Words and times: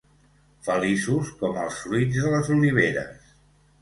Feliços 0.67 1.29
com 1.41 1.61
els 1.67 1.77
fruits 1.85 2.19
de 2.25 2.33
les 2.37 2.51
oliveres. 2.59 3.33